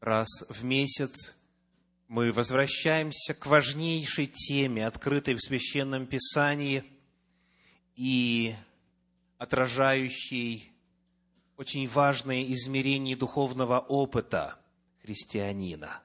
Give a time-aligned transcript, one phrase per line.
[0.00, 1.36] раз в месяц
[2.08, 6.84] мы возвращаемся к важнейшей теме, открытой в Священном Писании
[7.94, 8.54] и
[9.38, 10.72] отражающей
[11.56, 14.58] очень важное измерение духовного опыта
[15.02, 16.02] христианина.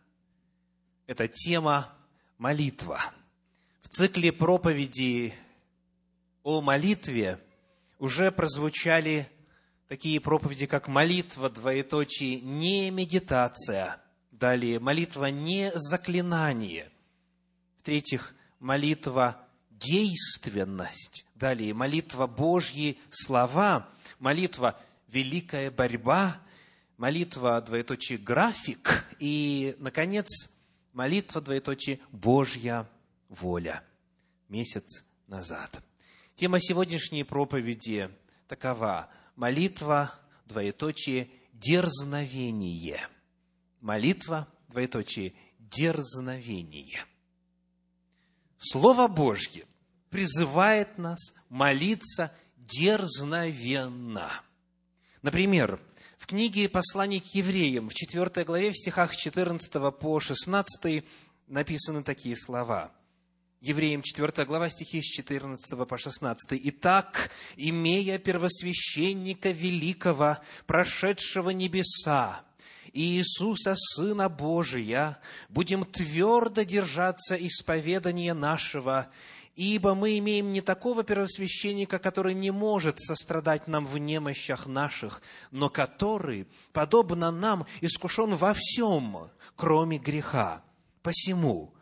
[1.07, 1.93] Это тема
[2.37, 3.01] молитва.
[3.81, 5.33] В цикле проповеди
[6.43, 7.39] о молитве
[7.97, 9.27] уже прозвучали
[9.87, 14.01] такие проповеди, как молитва, двоеточие, не медитация.
[14.31, 16.91] Далее, молитва не заклинание.
[17.77, 21.25] В-третьих, молитва действенность.
[21.35, 23.89] Далее, молитва Божьи слова.
[24.19, 26.41] Молитва великая борьба.
[26.97, 29.05] Молитва, двоеточие, график.
[29.19, 30.49] И, наконец,
[30.93, 32.89] молитва, двоеточие, Божья
[33.29, 33.83] воля.
[34.49, 35.81] Месяц назад.
[36.35, 38.09] Тема сегодняшней проповеди
[38.47, 40.13] такова– молитва,
[40.45, 42.99] двоеточие, дерзновение.
[43.81, 47.03] Молитва, двоеточие, дерзновение.
[48.57, 49.65] Слово Божье
[50.09, 54.31] призывает нас молиться дерзновенно.
[55.21, 55.79] Например,
[56.17, 61.05] в книге «Послание к евреям» в 4 главе, в стихах 14 по 16
[61.47, 62.91] написаны такие слова–
[63.65, 66.61] Евреям 4 глава, стихи с 14 по 16.
[66.65, 72.43] «Итак, имея первосвященника великого, прошедшего небеса,
[72.93, 75.17] Иисуса, Сына Божия,
[75.49, 79.07] будем твердо держаться исповедания нашего,
[79.55, 85.69] ибо мы имеем не такого первосвященника, который не может сострадать нам в немощах наших, но
[85.69, 90.63] который, подобно нам, искушен во всем, кроме греха.
[91.01, 91.74] Посему,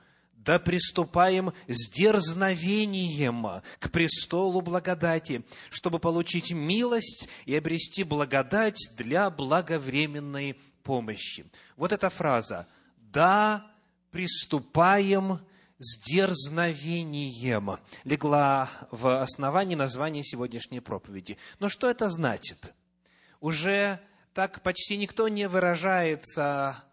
[0.43, 10.59] да приступаем с дерзновением к престолу благодати, чтобы получить милость и обрести благодать для благовременной
[10.83, 11.45] помощи.
[11.77, 13.71] Вот эта фраза «Да
[14.11, 15.39] приступаем
[15.79, 21.37] с дерзновением» легла в основании названия сегодняшней проповеди.
[21.59, 22.73] Но что это значит?
[23.39, 23.99] Уже
[24.33, 26.83] так почти никто не выражается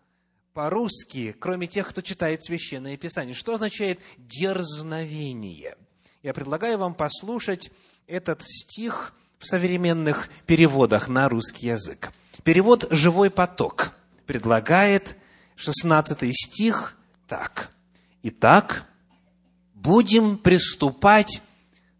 [0.52, 3.34] по-русски, кроме тех, кто читает Священное Писание.
[3.34, 5.76] Что означает дерзновение?
[6.22, 7.70] Я предлагаю вам послушать
[8.06, 12.12] этот стих в современных переводах на русский язык.
[12.44, 13.92] Перевод «Живой поток»
[14.26, 15.16] предлагает
[15.56, 16.96] 16 стих
[17.26, 17.70] так.
[18.22, 18.86] «Итак,
[19.74, 21.42] будем приступать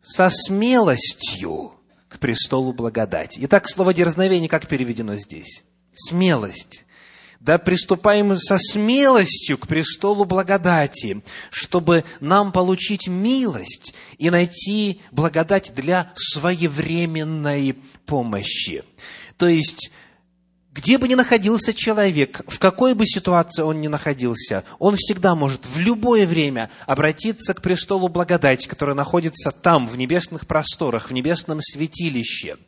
[0.03, 1.75] со смелостью
[2.09, 3.41] к престолу благодати».
[3.45, 5.65] Итак, слово «дерзновение» как переведено здесь?
[5.95, 6.85] Смелость
[7.41, 16.13] да приступаем со смелостью к престолу благодати, чтобы нам получить милость и найти благодать для
[16.15, 18.85] своевременной помощи.
[19.39, 19.91] То есть,
[20.73, 25.65] где бы ни находился человек, в какой бы ситуации он ни находился, он всегда может
[25.65, 31.61] в любое время обратиться к престолу благодати, который находится там, в небесных просторах, в небесном
[31.63, 32.59] святилище–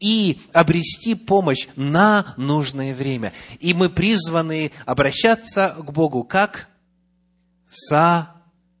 [0.00, 3.32] и обрести помощь на нужное время.
[3.60, 6.68] И мы призваны обращаться к Богу как?
[7.66, 8.34] Со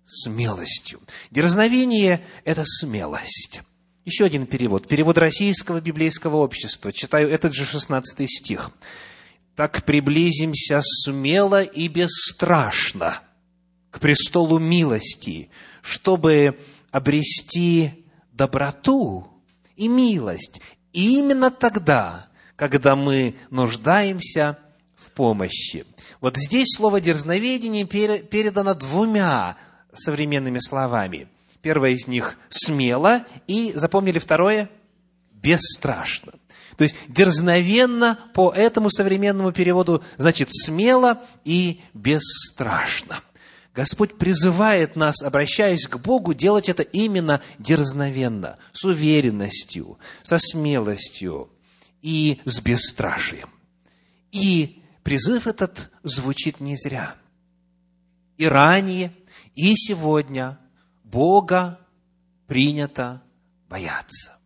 [0.04, 1.00] смелостью.
[1.30, 3.62] Дерзновение– это смелость.
[4.04, 4.86] Еще один перевод.
[4.86, 6.92] Перевод Российского библейского общества.
[6.92, 8.70] Читаю этот же 16 стих.
[9.56, 13.20] «Так приблизимся смело и бесстрашно
[13.90, 15.50] к престолу милости,
[15.82, 16.58] чтобы
[16.92, 19.26] обрести доброту
[19.76, 20.60] и милость
[20.96, 22.26] именно тогда,
[22.56, 24.58] когда мы нуждаемся
[24.96, 25.84] в помощи.
[26.20, 29.56] Вот здесь слово дерзновение передано двумя
[29.92, 31.28] современными словами.
[31.60, 34.70] Первое из них смело, и запомнили второе
[35.32, 36.32] бесстрашно.
[36.76, 43.20] То есть дерзновенно по этому современному переводу значит смело и бесстрашно.
[43.76, 51.50] Господь призывает нас, обращаясь к Богу, делать это именно дерзновенно, с уверенностью, со смелостью
[52.00, 53.50] и с бесстрашием.
[54.32, 57.16] И призыв этот звучит не зря.
[58.38, 59.12] И ранее,
[59.54, 60.58] и сегодня
[61.04, 61.78] Бога
[62.46, 63.22] принято
[63.68, 64.38] бояться.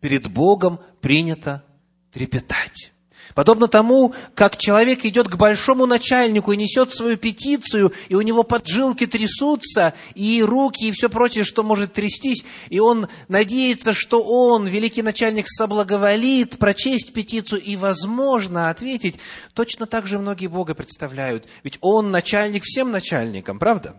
[0.00, 1.64] Перед Богом принято
[2.12, 2.91] трепетать.
[3.34, 8.42] Подобно тому, как человек идет к большому начальнику и несет свою петицию, и у него
[8.42, 14.66] поджилки трясутся, и руки, и все прочее, что может трястись, и он надеется, что он,
[14.66, 19.18] великий начальник, соблаговолит прочесть петицию и, возможно, ответить.
[19.54, 21.46] Точно так же многие Бога представляют.
[21.62, 23.96] Ведь он начальник всем начальникам, правда?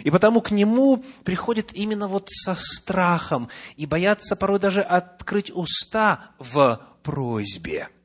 [0.00, 6.30] И потому к нему приходит именно вот со страхом и боятся порой даже открыть уста
[6.38, 7.88] в просьбе–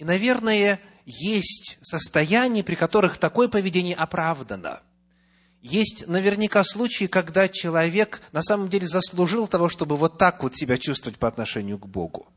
[0.00, 4.80] и, наверное, есть состояния, при которых такое поведение оправдано.
[5.60, 10.78] Есть наверняка случаи, когда человек на самом деле заслужил того, чтобы вот так вот себя
[10.78, 12.28] чувствовать по отношению к Богу.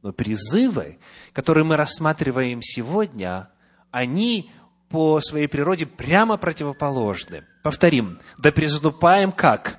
[0.00, 0.98] Но призывы,
[1.34, 3.50] которые мы рассматриваем сегодня,
[3.90, 4.50] они
[4.88, 7.44] по своей природе прямо противоположны.
[7.62, 9.78] Повторим, да приступаем как?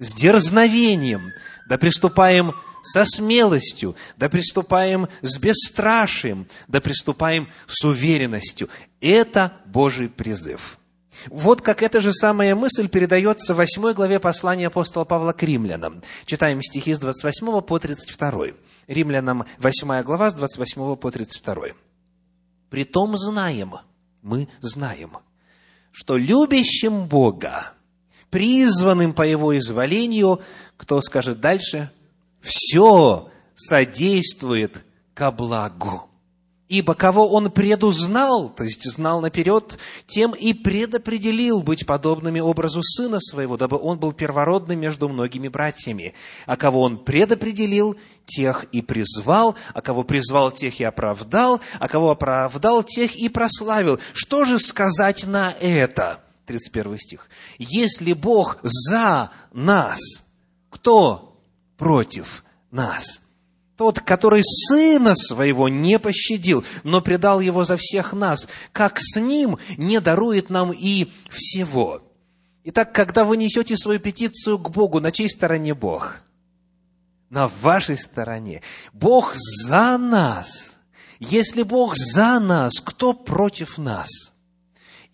[0.00, 1.30] С дерзновением,
[1.68, 2.56] да приступаем
[2.86, 8.68] со смелостью, да приступаем с бесстрашием, да приступаем с уверенностью.
[9.00, 10.78] Это Божий призыв.
[11.28, 16.02] Вот как эта же самая мысль передается в 8 главе послания апостола Павла к римлянам.
[16.26, 18.46] Читаем стихи с 28 по 32.
[18.86, 21.68] Римлянам 8 глава с 28 по 32.
[22.70, 23.76] «Притом знаем,
[24.22, 25.16] мы знаем,
[25.90, 27.72] что любящим Бога,
[28.30, 30.40] призванным по Его изволению,
[30.76, 31.90] кто скажет дальше,
[32.46, 34.84] все содействует
[35.14, 36.10] ко благу.
[36.68, 39.78] Ибо кого он предузнал, то есть знал наперед,
[40.08, 46.14] тем и предопределил быть подобными образу сына своего, дабы он был первородным между многими братьями.
[46.44, 52.10] А кого он предопределил, тех и призвал, а кого призвал, тех и оправдал, а кого
[52.10, 54.00] оправдал, тех и прославил.
[54.12, 56.20] Что же сказать на это?
[56.46, 57.28] 31 стих.
[57.58, 60.00] Если Бог за нас,
[60.70, 61.35] кто
[61.76, 63.20] против нас?
[63.76, 69.58] Тот, который Сына Своего не пощадил, но предал Его за всех нас, как с Ним
[69.76, 72.02] не дарует нам и всего.
[72.64, 76.16] Итак, когда вы несете свою петицию к Богу, на чьей стороне Бог?
[77.28, 78.62] На вашей стороне.
[78.92, 80.76] Бог за нас.
[81.20, 84.08] Если Бог за нас, кто против нас?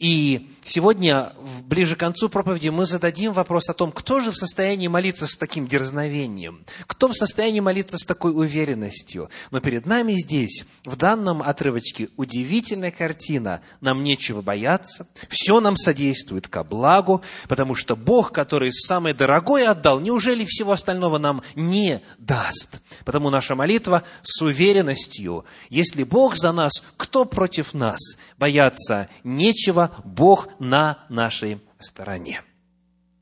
[0.03, 1.33] И сегодня,
[1.65, 5.37] ближе к концу проповеди, мы зададим вопрос о том, кто же в состоянии молиться с
[5.37, 9.31] таким дерзновением, кто в состоянии молиться с такой уверенностью.
[9.53, 13.61] Но перед нами здесь, в данном отрывочке, удивительная картина.
[13.81, 20.01] Нам нечего бояться, все нам содействует ко благу, потому что Бог, который самое дорогое отдал,
[20.01, 22.81] неужели всего остального нам не даст?
[23.05, 28.01] Потому наша молитва с уверенностью, если Бог за нас, кто против нас?
[28.37, 32.43] Бояться нечего, Бог на нашей стороне.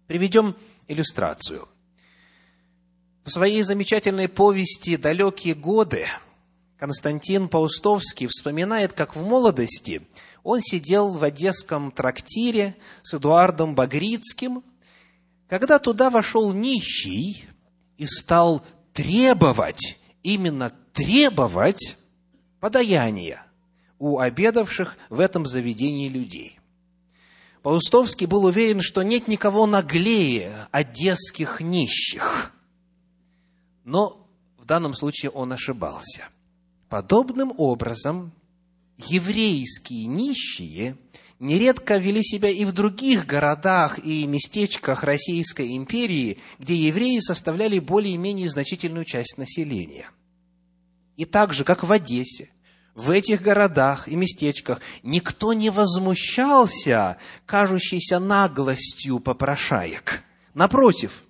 [0.06, 0.56] Приведем
[0.88, 1.68] иллюстрацию.
[3.24, 6.06] В своей замечательной повести «Далекие годы»
[6.78, 10.08] Константин Паустовский вспоминает, как в молодости
[10.42, 14.64] он сидел в одесском трактире с Эдуардом Багрицким,
[15.48, 17.44] когда туда вошел нищий
[17.98, 18.64] и стал
[18.94, 21.96] требовать, именно требовать
[22.60, 23.44] подаяния
[23.98, 26.59] у обедавших в этом заведении людей.
[27.62, 32.52] Паустовский был уверен, что нет никого наглее одесских нищих.
[33.84, 34.26] Но
[34.56, 36.28] в данном случае он ошибался.
[36.88, 38.32] Подобным образом
[38.96, 40.96] еврейские нищие
[41.38, 48.48] нередко вели себя и в других городах и местечках Российской империи, где евреи составляли более-менее
[48.48, 50.10] значительную часть населения.
[51.16, 52.50] И так же, как в Одессе–
[52.94, 60.22] в этих городах и местечках никто не возмущался кажущейся наглостью попрошаек.
[60.54, 61.22] Напротив,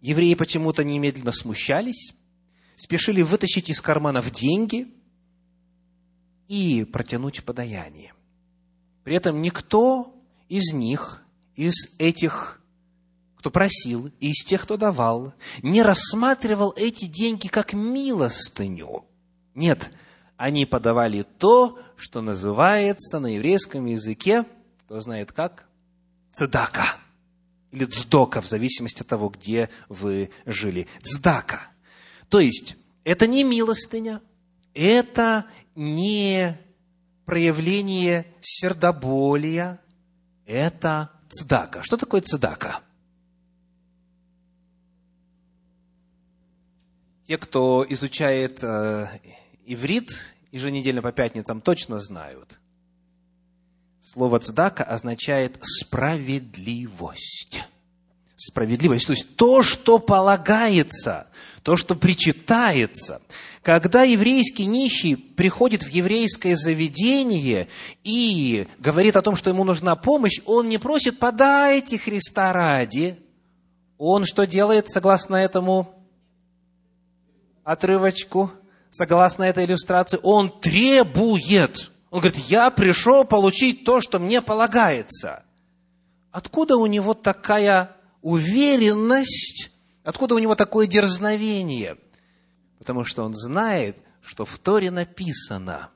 [0.00, 2.12] евреи почему-то немедленно смущались,
[2.76, 4.88] спешили вытащить из карманов деньги
[6.48, 8.12] и протянуть подаяние.
[9.02, 10.14] При этом никто
[10.48, 11.22] из них,
[11.56, 12.60] из этих,
[13.36, 19.04] кто просил, и из тех, кто давал, не рассматривал эти деньги как милостыню.
[19.54, 19.90] Нет,
[20.36, 24.44] они подавали то, что называется на еврейском языке,
[24.84, 25.64] кто знает как,
[26.32, 26.96] цедака
[27.74, 30.86] или цдока, в зависимости от того, где вы жили.
[31.02, 31.60] Цдака.
[32.28, 34.22] То есть, это не милостыня,
[34.74, 36.56] это не
[37.24, 39.80] проявление сердоболия,
[40.46, 41.82] это цдака.
[41.82, 42.80] Что такое цдака?
[47.26, 49.08] Те, кто изучает э,
[49.66, 50.20] иврит
[50.52, 52.58] еженедельно по пятницам точно знают.
[54.02, 57.62] Слово цдака означает справедливость.
[58.36, 61.28] Справедливость, то есть то, что полагается,
[61.62, 63.22] то, что причитается.
[63.62, 67.68] Когда еврейский нищий приходит в еврейское заведение
[68.02, 73.18] и говорит о том, что ему нужна помощь, он не просит «подайте Христа ради».
[73.96, 75.94] Он что делает, согласно этому
[77.64, 78.52] отрывочку–
[78.94, 81.90] согласно этой иллюстрации, он требует.
[82.10, 85.42] Он говорит, я пришел получить то, что мне полагается.
[86.30, 87.90] Откуда у него такая
[88.22, 89.72] уверенность,
[90.04, 91.96] откуда у него такое дерзновение?
[92.78, 95.90] Потому что он знает, что в Торе написано,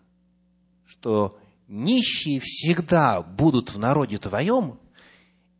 [0.84, 1.38] что
[1.68, 4.80] нищие всегда будут в народе твоем,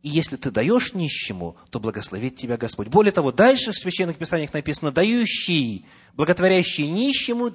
[0.01, 2.87] и если ты даешь нищему, то благословит тебя Господь.
[2.87, 7.51] Более того, дальше в Священных Писаниях написано, дающий, благотворящий нищему,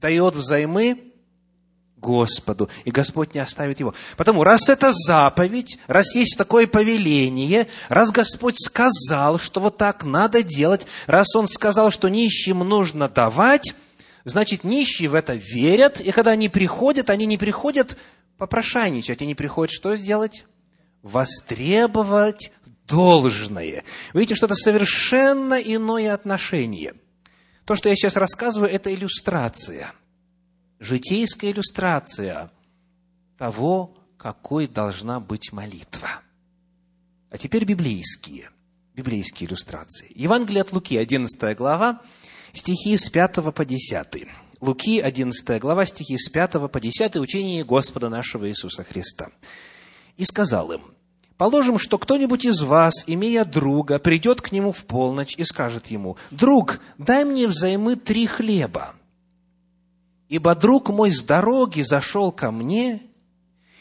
[0.00, 1.12] дает взаймы
[1.96, 3.94] Господу, и Господь не оставит его.
[4.16, 10.42] Потому, раз это заповедь, раз есть такое повеление, раз Господь сказал, что вот так надо
[10.42, 13.74] делать, раз Он сказал, что нищим нужно давать,
[14.24, 17.96] значит, нищие в это верят, и когда они приходят, они не приходят
[18.36, 20.44] попрошайничать, они приходят что сделать?
[21.04, 22.50] Востребовать
[22.88, 23.84] должное.
[24.14, 26.94] Видите, что это совершенно иное отношение.
[27.66, 29.92] То, что я сейчас рассказываю, это иллюстрация,
[30.80, 32.50] житейская иллюстрация
[33.38, 36.08] того, какой должна быть молитва.
[37.30, 38.50] А теперь библейские,
[38.94, 40.10] библейские иллюстрации.
[40.14, 42.00] Евангелие от Луки, 11 глава,
[42.54, 44.26] стихи с 5 по 10.
[44.60, 49.30] Луки, 11 глава, стихи с 5 по 10, учение Господа нашего Иисуса Христа.
[50.16, 50.93] «И сказал им,
[51.36, 56.16] Положим, что кто-нибудь из вас, имея друга, придет к нему в полночь и скажет ему,
[56.30, 58.94] «Друг, дай мне взаймы три хлеба,
[60.28, 63.02] ибо друг мой с дороги зашел ко мне,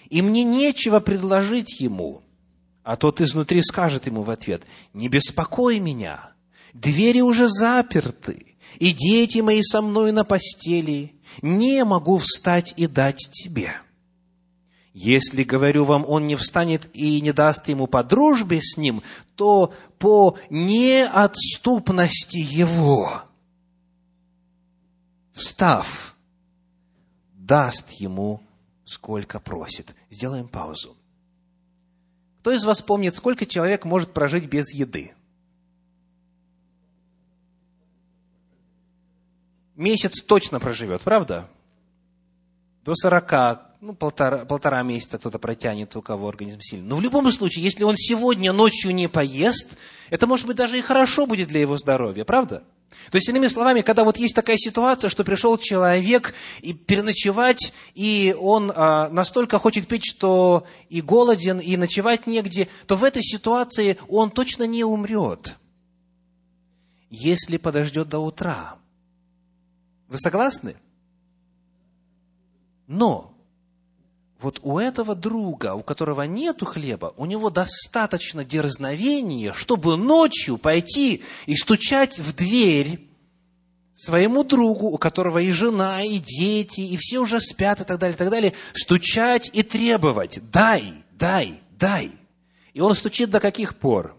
[0.10, 2.24] и мне нечего предложить ему».
[2.84, 6.32] А тот изнутри скажет ему в ответ, «Не беспокой меня,
[6.74, 13.30] двери уже заперты, и дети мои со мной на постели, не могу встать и дать
[13.32, 13.74] тебе.
[14.94, 19.02] Если, говорю вам, он не встанет и не даст ему по дружбе с ним,
[19.36, 23.24] то по неотступности его,
[25.34, 26.16] встав,
[27.34, 28.42] даст ему,
[28.86, 29.96] сколько просит.
[30.12, 30.96] Сделаем паузу.
[32.40, 35.14] Кто из вас помнит, сколько человек может прожить без еды?
[39.76, 41.48] месяц точно проживет, правда?
[42.84, 46.88] До сорока, ну, полтора, полтора месяца кто-то протянет, у кого организм сильный.
[46.88, 49.78] Но в любом случае, если он сегодня ночью не поест,
[50.10, 52.64] это, может быть, даже и хорошо будет для его здоровья, правда?
[53.12, 58.34] То есть, иными словами, когда вот есть такая ситуация, что пришел человек и переночевать, и
[58.40, 63.98] он а, настолько хочет пить, что и голоден, и ночевать негде, то в этой ситуации
[64.08, 65.58] он точно не умрет,
[67.10, 68.78] если подождет до утра.
[70.08, 70.78] Вы согласны?
[72.88, 73.33] Но
[74.44, 81.24] вот у этого друга, у которого нету хлеба, у него достаточно дерзновения, чтобы ночью пойти
[81.46, 83.08] и стучать в дверь
[83.96, 88.16] своему другу, у которого и жена, и дети, и все уже спят, и так далее,
[88.16, 92.12] и так далее, стучать и требовать, дай, дай, дай.
[92.74, 94.16] И он стучит до каких пор?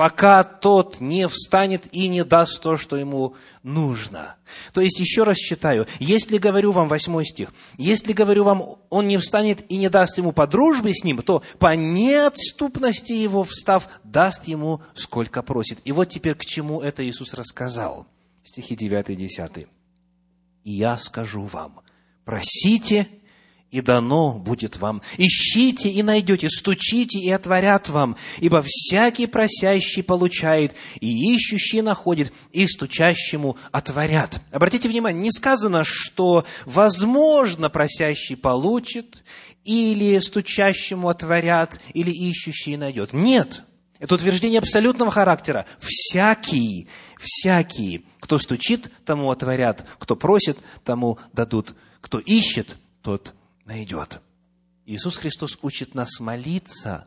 [0.00, 4.36] Пока тот не встанет и не даст то, что ему нужно.
[4.72, 9.18] То есть, еще раз читаю, если говорю вам, восьмой стих, если говорю вам, он не
[9.18, 14.44] встанет и не даст ему по дружбе с ним, то по неотступности его встав, даст
[14.48, 15.80] ему, сколько просит.
[15.84, 18.06] И вот теперь к чему это Иисус рассказал.
[18.42, 19.68] Стихи 9 и 10.
[20.64, 21.80] «И я скажу вам,
[22.24, 23.06] просите,
[23.70, 25.00] и дано будет вам.
[25.16, 32.66] Ищите и найдете, стучите и отворят вам, ибо всякий просящий получает, и ищущий находит, и
[32.66, 34.40] стучащему отворят.
[34.50, 39.22] Обратите внимание, не сказано, что возможно просящий получит,
[39.64, 43.12] или стучащему отворят, или ищущий найдет.
[43.12, 43.62] Нет,
[44.00, 45.66] это утверждение абсолютного характера.
[45.78, 46.88] Всякий,
[47.20, 53.34] всякий, кто стучит, тому отворят, кто просит, тому дадут, кто ищет, тот
[53.70, 54.20] найдет.
[54.84, 57.06] Иисус Христос учит нас молиться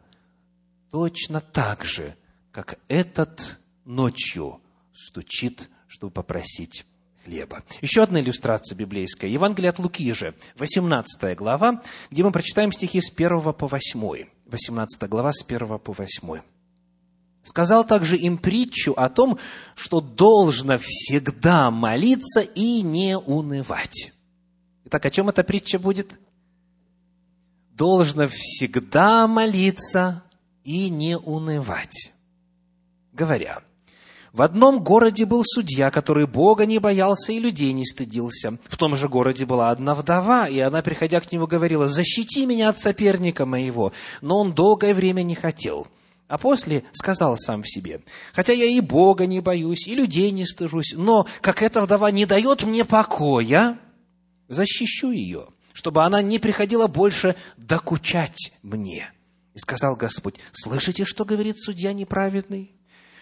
[0.92, 2.16] точно так же,
[2.52, 4.62] как этот ночью
[4.94, 6.86] стучит, чтобы попросить
[7.26, 7.64] хлеба.
[7.82, 9.30] Еще одна иллюстрация библейская.
[9.30, 14.28] Евангелие от Луки же, 18 глава, где мы прочитаем стихи с 1 по 8.
[14.46, 16.42] 18 глава с 1 по 8.
[17.44, 19.38] Сказал также им притчу о том,
[19.76, 24.14] что должно всегда молиться и не унывать.
[24.86, 26.18] Итак, о чем эта притча будет?
[27.76, 30.24] Должно всегда молиться
[30.64, 32.12] и не унывать.
[33.12, 33.62] Говоря,
[34.32, 38.58] в одном городе был судья, который Бога не боялся и людей не стыдился.
[38.68, 42.70] В том же городе была одна вдова, и она, приходя к нему, говорила, «Защити меня
[42.70, 43.94] от соперника моего».
[44.22, 45.88] Но он долгое время не хотел.
[46.28, 48.02] А после сказал сам себе,
[48.34, 52.26] «Хотя я и Бога не боюсь, и людей не стыжусь, но, как эта вдова не
[52.26, 53.78] дает мне покоя,
[54.48, 59.12] защищу ее, чтобы она не приходила больше докучать мне.
[59.54, 62.76] И сказал Господь, слышите, что говорит судья неправедный?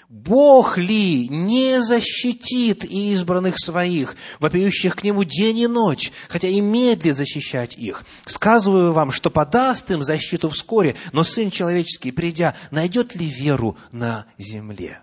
[0.07, 7.15] Бог ли не защитит избранных своих, вопиющих к Нему день и ночь, хотя и медлит
[7.15, 8.03] защищать их?
[8.25, 14.25] Сказываю вам, что подаст им защиту вскоре, но Сын Человеческий, придя, найдет ли веру на
[14.37, 14.99] земле?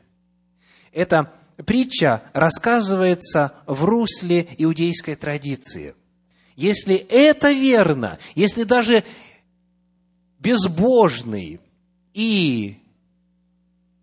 [0.92, 1.32] Эта
[1.64, 5.94] притча рассказывается в русле иудейской традиции.
[6.58, 9.04] Если это верно, если даже
[10.40, 11.60] безбожный
[12.14, 12.82] и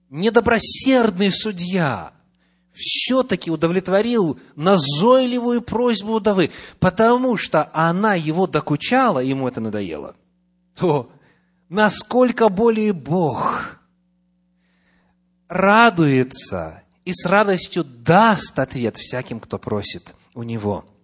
[0.09, 2.13] недобросердный судья
[2.71, 10.15] все-таки удовлетворил назойливую просьбу удовы, потому что она его докучала, ему это надоело,
[10.75, 11.11] то
[11.67, 13.81] насколько более Бог
[15.49, 20.85] радуется и с радостью даст ответ всяким, кто просит у Него–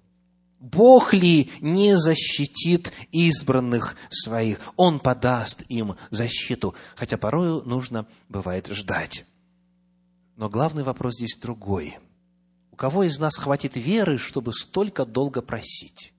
[0.62, 4.60] Бог ли не защитит избранных своих?
[4.76, 9.26] Он подаст им защиту, хотя порою нужно бывает ждать.
[10.38, 11.98] Но главный вопрос здесь другой.
[12.72, 16.14] У кого из нас хватит веры, чтобы столько долго просить?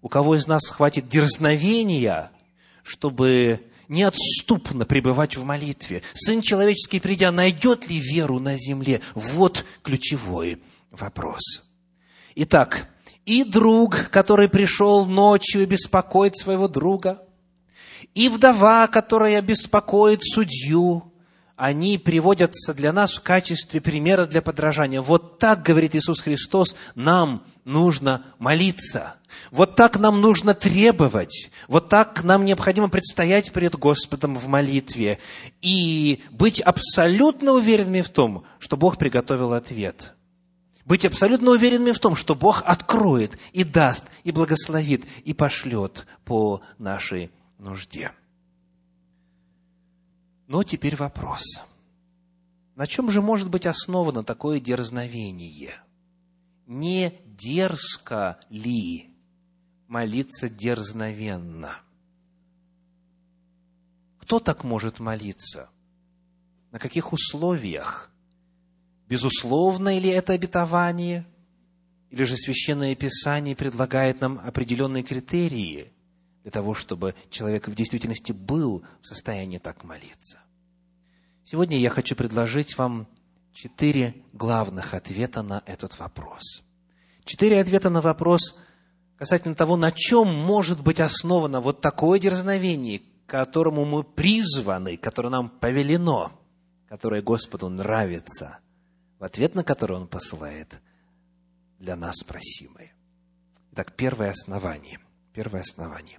[0.00, 2.30] У кого из нас хватит дерзновения,
[2.84, 6.02] чтобы неотступно пребывать в молитве?
[6.14, 9.00] Сын человеческий, придя, найдет ли веру на земле?
[9.16, 10.62] Вот ключевой
[10.92, 11.64] вопрос.
[12.36, 12.88] Итак,
[13.24, 17.22] и друг, который пришел ночью и беспокоит своего друга,
[18.14, 21.12] и вдова, которая беспокоит судью,
[21.56, 25.00] они приводятся для нас в качестве примера для подражания.
[25.00, 29.14] Вот так, говорит Иисус Христос, нам нужно молиться.
[29.50, 31.50] Вот так нам нужно требовать.
[31.68, 35.20] Вот так нам необходимо предстоять перед Господом в молитве
[35.60, 40.14] и быть абсолютно уверенными в том, что Бог приготовил ответ–
[40.84, 46.62] быть абсолютно уверенными в том, что Бог откроет и даст, и благословит, и пошлет по
[46.78, 48.12] нашей нужде.
[50.46, 51.42] Но теперь вопрос.
[52.74, 55.72] На чем же может быть основано такое дерзновение?
[56.66, 59.14] Не дерзко ли
[59.88, 61.76] молиться дерзновенно?
[64.18, 65.70] Кто так может молиться?
[66.70, 68.11] На каких условиях?
[69.08, 71.26] Безусловно ли это обетование?
[72.10, 75.92] Или же Священное Писание предлагает нам определенные критерии
[76.42, 80.40] для того, чтобы человек в действительности был в состоянии так молиться?
[81.44, 83.08] Сегодня я хочу предложить вам
[83.52, 86.62] четыре главных ответа на этот вопрос.
[87.24, 88.58] Четыре ответа на вопрос
[89.16, 95.48] касательно того, на чем может быть основано вот такое дерзновение, которому мы призваны, которое нам
[95.48, 96.32] повелено,
[96.88, 98.58] которое Господу нравится–
[99.22, 100.80] в ответ на который он посылает
[101.78, 102.92] для нас просимое.
[103.70, 104.98] Итак, первое основание.
[105.32, 106.18] Первое основание.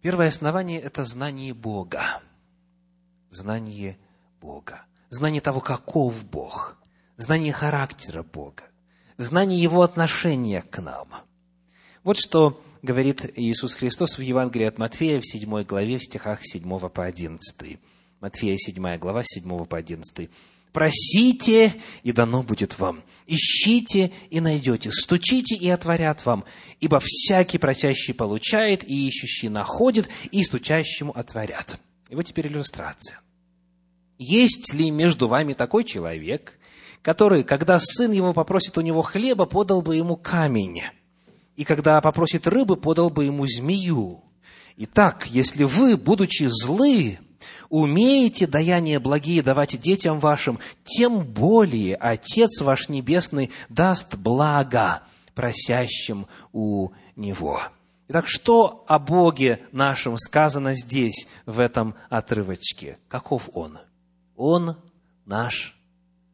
[0.00, 2.22] Первое основание– это знание Бога.
[3.28, 3.98] Знание
[4.40, 4.86] Бога.
[5.10, 6.78] Знание того, каков Бог.
[7.18, 8.62] Знание характера Бога.
[9.18, 11.10] Знание Его отношения к нам.
[12.04, 16.88] Вот что говорит Иисус Христос в Евангелии от Матфея в 7 главе, в стихах 7
[16.88, 17.78] по 11.
[18.20, 20.30] Матфея 7 глава, 7 по 11.
[20.74, 23.04] Просите, и дано будет вам.
[23.28, 24.90] Ищите, и найдете.
[24.90, 26.44] Стучите, и отворят вам.
[26.80, 31.78] Ибо всякий просящий получает, и ищущий находит, и стучащему отворят.
[32.10, 33.20] И вот теперь иллюстрация.
[34.18, 36.58] Есть ли между вами такой человек,
[37.02, 40.82] который, когда сын его попросит у него хлеба, подал бы ему камень,
[41.54, 44.24] и когда попросит рыбы, подал бы ему змею?
[44.76, 47.20] Итак, если вы, будучи злы,
[47.68, 55.02] умеете даяние благие давать детям вашим, тем более Отец ваш Небесный даст благо
[55.34, 57.60] просящим у Него.
[58.08, 62.98] Итак, что о Боге нашем сказано здесь, в этом отрывочке?
[63.08, 63.78] Каков Он?
[64.36, 64.76] Он
[65.24, 65.74] наш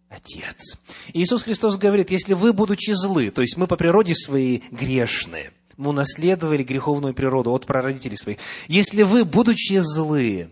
[0.09, 0.77] Отец.
[1.13, 5.91] Иисус Христос говорит, если вы, будучи злы, то есть мы по природе своей грешные, мы
[5.91, 10.51] унаследовали греховную природу от прародителей своих, если вы, будучи злые,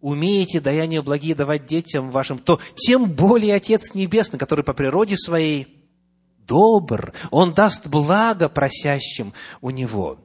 [0.00, 5.68] умеете даяние благие давать детям вашим, то тем более Отец Небесный, который по природе своей
[6.46, 10.18] добр, Он даст благо просящим у Него.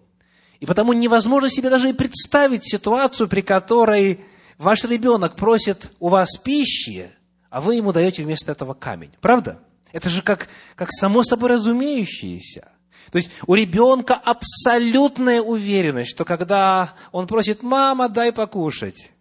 [0.60, 4.22] И потому невозможно себе даже и представить ситуацию, при которой
[4.58, 7.12] ваш ребенок просит у вас пищи,
[7.50, 9.12] а вы ему даете вместо этого камень.
[9.22, 9.60] Правда?
[9.92, 12.70] Это же как, как само собой разумеющееся.
[13.12, 19.12] То есть у ребенка абсолютная уверенность, что когда он просит, мама, дай покушать,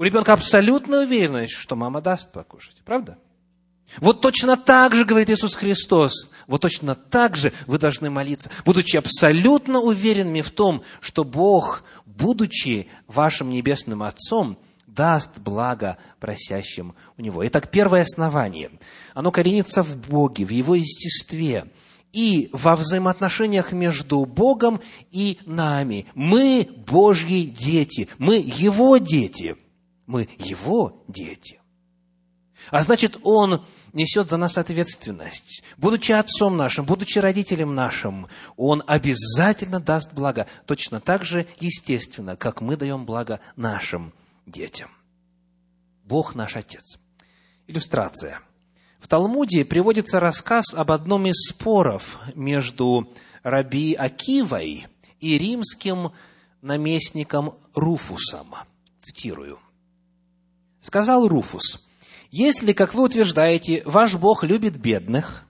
[0.00, 2.76] у ребенка абсолютная уверенность, что мама даст покушать.
[2.86, 3.18] Правда?
[3.98, 8.96] Вот точно так же, говорит Иисус Христос, вот точно так же вы должны молиться, будучи
[8.96, 17.46] абсолютно уверенными в том, что Бог, будучи вашим небесным Отцом, даст благо просящим у Него.
[17.46, 18.70] Итак, первое основание.
[19.12, 21.66] Оно коренится в Боге, в Его естестве
[22.14, 26.06] и во взаимоотношениях между Богом и нами.
[26.14, 29.56] Мы Божьи дети, мы Его дети,
[30.10, 31.60] мы Его дети.
[32.70, 35.62] А значит, Он несет за нас ответственность.
[35.76, 42.60] Будучи отцом нашим, будучи родителем нашим, Он обязательно даст благо, точно так же естественно, как
[42.60, 44.12] мы даем благо нашим
[44.46, 44.90] детям.
[46.04, 46.98] Бог наш Отец.
[47.66, 48.40] Иллюстрация.
[48.98, 54.86] В Талмуде приводится рассказ об одном из споров между Раби Акивой
[55.20, 56.12] и римским
[56.60, 58.54] наместником Руфусом.
[59.00, 59.58] Цитирую.
[60.80, 61.86] Сказал Руфус,
[62.30, 65.44] если, как вы утверждаете, ваш Бог любит бедных,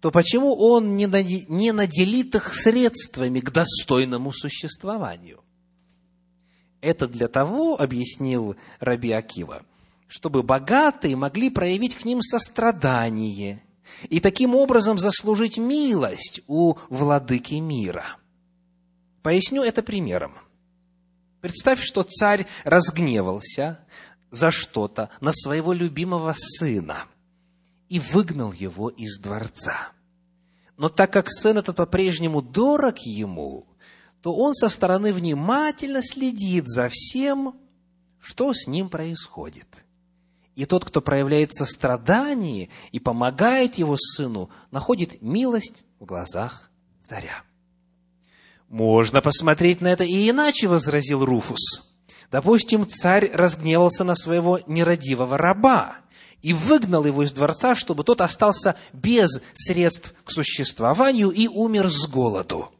[0.00, 5.42] то почему Он не наделит их средствами к достойному существованию?
[6.82, 9.62] Это для того, объяснил Раби Акива,
[10.06, 13.62] чтобы богатые могли проявить к ним сострадание
[14.10, 18.04] и таким образом заслужить милость у владыки мира.
[19.22, 20.34] Поясню это примером.
[21.40, 23.78] Представь, что царь разгневался
[24.34, 27.04] за что-то на своего любимого сына
[27.88, 29.92] и выгнал его из дворца.
[30.76, 33.66] Но так как сын этот по-прежнему дорог ему,
[34.20, 37.54] то он со стороны внимательно следит за всем,
[38.20, 39.68] что с ним происходит.
[40.56, 46.70] И тот, кто проявляет сострадание и помогает его сыну, находит милость в глазах
[47.02, 47.42] царя.
[48.68, 51.93] Можно посмотреть на это и иначе, возразил Руфус.
[52.34, 55.98] Допустим, царь разгневался на своего нерадивого раба
[56.42, 62.08] и выгнал его из дворца, чтобы тот остался без средств к существованию и умер с
[62.08, 62.72] голоду.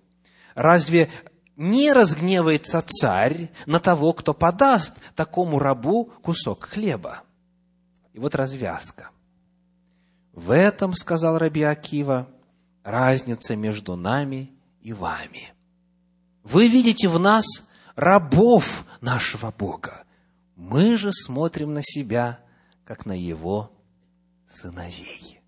[0.56, 1.08] Разве
[1.54, 7.22] не разгневается царь на того, кто подаст такому рабу кусок хлеба?
[8.12, 9.10] И вот развязка.
[10.32, 12.26] В этом, сказал Раби Акива,
[12.82, 15.52] разница между нами и вами.
[16.42, 17.46] Вы видите в нас
[17.96, 20.04] рабов нашего Бога.
[20.56, 22.40] Мы же смотрим на себя,
[22.84, 23.72] как на Его
[24.48, 25.40] сыновей.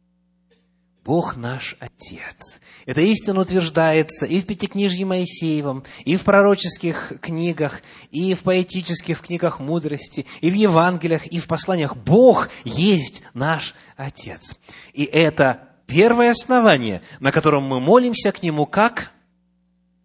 [1.05, 2.59] Бог наш Отец.
[2.85, 7.81] Эта истина утверждается и в Пятикнижье Моисеевом, и в пророческих книгах,
[8.11, 11.97] и в поэтических книгах мудрости, и в Евангелиях, и в посланиях.
[11.97, 14.57] Бог есть наш Отец.
[14.95, 19.13] И это первое основание, на котором мы молимся к Нему как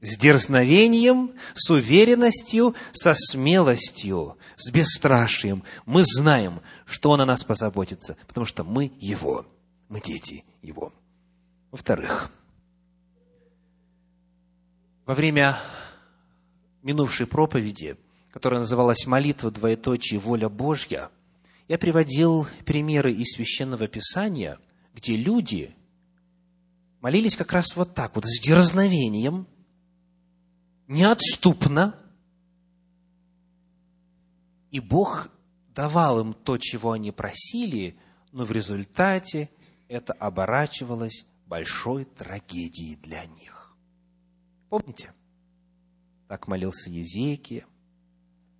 [0.01, 5.63] с дерзновением, с уверенностью, со смелостью, с бесстрашием.
[5.85, 9.45] Мы знаем, что Он о нас позаботится, потому что мы Его,
[9.89, 10.91] мы дети Его.
[11.69, 12.31] Во-вторых,
[15.05, 15.57] во время
[16.81, 17.95] минувшей проповеди,
[18.31, 21.09] которая называлась «Молитва, двоеточие, воля Божья»,
[21.67, 24.57] я приводил примеры из Священного Писания,
[24.93, 25.73] где люди
[27.01, 29.47] молились как раз вот так вот, с дерзновением–
[30.91, 31.95] неотступно,
[34.71, 35.29] и Бог
[35.69, 37.97] давал им то, чего они просили,
[38.31, 39.49] но в результате
[39.87, 43.73] это оборачивалось большой трагедией для них.
[44.69, 45.13] Помните?
[46.27, 47.65] Так молился Езекия,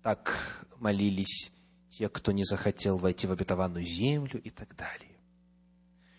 [0.02, 1.52] так молились
[1.90, 5.18] те, кто не захотел войти в обетованную землю и так далее.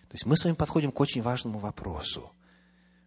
[0.10, 2.32] То есть мы с вами подходим к очень важному вопросу–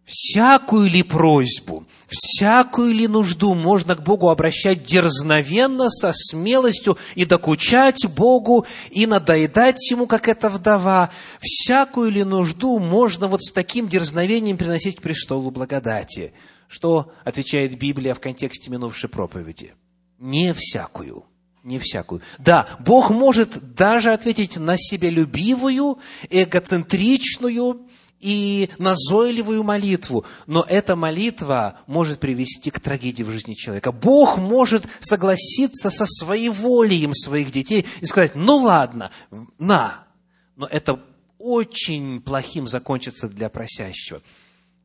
[0.07, 8.07] всякую ли просьбу, всякую ли нужду можно к Богу обращать дерзновенно, со смелостью и докучать
[8.07, 11.11] Богу, и надоедать Ему, как эта вдова.
[11.41, 16.33] Всякую ли нужду можно вот с таким дерзновением приносить к престолу благодати?
[16.69, 19.73] Что отвечает Библия в контексте минувшей проповеди?
[20.17, 21.25] Не всякую
[21.63, 22.21] не всякую.
[22.37, 27.81] Да, Бог может даже ответить на себелюбивую, эгоцентричную,
[28.19, 33.91] и назойливую молитву, но эта молитва может привести к трагедии в жизни человека.
[33.91, 39.11] Бог может согласиться со своей волей своих детей и сказать, ну ладно,
[39.59, 40.07] на,
[40.55, 40.99] но это
[41.37, 44.21] очень плохим закончится для просящего.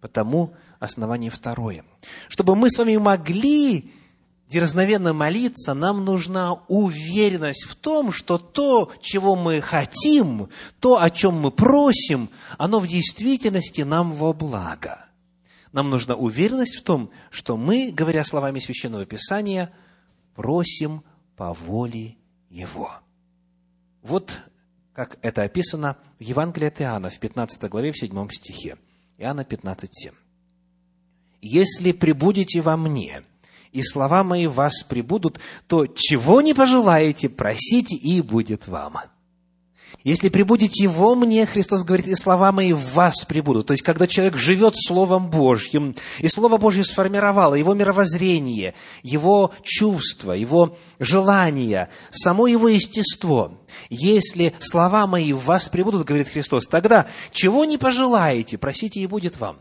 [0.01, 1.85] Потому основание второе.
[2.29, 3.93] Чтобы мы с вами могли
[4.53, 11.41] дерзновенно молиться, нам нужна уверенность в том, что то, чего мы хотим, то, о чем
[11.41, 15.07] мы просим, оно в действительности нам во благо.
[15.73, 19.73] Нам нужна уверенность в том, что мы, говоря словами Священного Писания,
[20.35, 21.03] просим
[21.37, 22.17] по воле
[22.51, 22.93] Его.
[24.03, 24.39] Вот
[24.93, 28.77] как это описано в Евангелии от Иоанна в 15 главе, в 7 стихе.
[29.17, 30.13] Иоанна 15, 7.
[31.41, 33.23] «Если прибудете во мне,
[33.73, 38.99] и слова мои в вас прибудут, то чего не пожелаете, просите, и будет вам.
[40.05, 43.69] Если прибудете во мне, Христос говорит, и слова мои в вас прибудут.
[43.69, 50.33] То есть, когда человек живет Словом Божьим, и Слово Божье сформировало его мировоззрение, его чувства,
[50.33, 53.61] его желания, само его естество.
[53.91, 59.39] Если слова мои в вас прибудут, говорит Христос, тогда чего не пожелаете, просите, и будет
[59.39, 59.59] вам.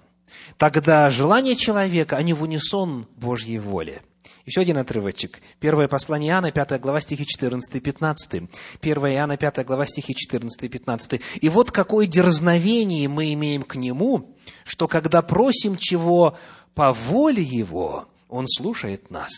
[0.57, 4.01] Тогда желание человека, они в унисон Божьей воле–
[4.45, 5.41] еще один отрывочек.
[5.59, 8.43] Первое послание Иоанна, 5 глава, стихи 14 и 15.
[8.81, 11.21] 1 Иоанна, 5 глава, стихи 14 и 15.
[11.41, 16.37] «И вот какое дерзновение мы имеем к Нему, что когда просим чего
[16.73, 19.31] по воле Его, Он слушает нас.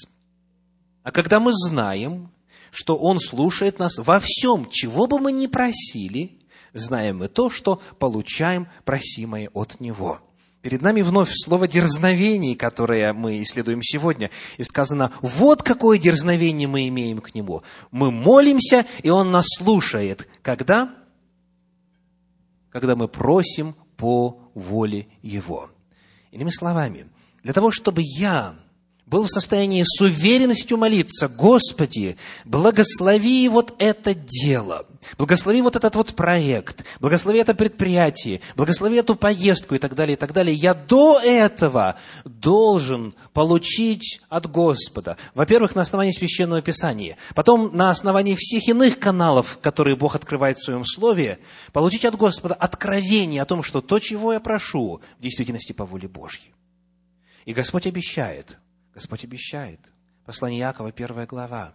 [1.03, 2.31] А когда мы знаем,
[2.71, 6.39] что Он слушает нас во всем, чего бы мы ни просили,
[6.73, 10.21] знаем мы то, что получаем просимое от Него».
[10.63, 14.31] Перед нами вновь слово «дерзновение», которое мы исследуем сегодня.
[14.57, 17.63] И сказано, вот какое дерзновение мы имеем к Нему.
[17.91, 20.25] Мы молимся, и Он нас слушает.
[20.41, 20.95] Когда?
[22.69, 25.69] Когда мы просим по воле Его.
[26.31, 27.07] Иными словами,
[27.43, 28.55] для того, чтобы я
[29.13, 34.87] был в состоянии с уверенностью молиться, Господи, благослови вот это дело,
[35.19, 40.17] благослови вот этот вот проект, благослови это предприятие, благослови эту поездку и так далее, и
[40.17, 40.55] так далее.
[40.55, 41.95] Я до этого
[42.25, 49.59] должен получить от Господа, во-первых, на основании Священного Писания, потом на основании всех иных каналов,
[49.61, 51.37] которые Бог открывает в Своем Слове,
[51.71, 56.07] получить от Господа откровение о том, что то, чего я прошу, в действительности по воле
[56.07, 56.55] Божьей.
[57.45, 58.57] И Господь обещает–
[58.93, 59.79] Господь обещает.
[60.25, 61.73] Послание Якова, первая глава.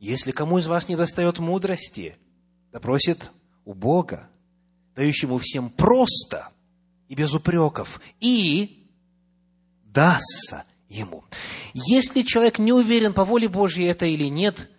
[0.00, 2.16] Если кому из вас не достает мудрости,
[2.72, 3.30] да просит
[3.64, 4.28] у Бога,
[4.94, 6.50] дающему всем просто
[7.08, 8.86] и без упреков, и
[9.84, 11.24] дастся ему.
[11.72, 14.70] Если человек не уверен, по воле Божьей это или нет,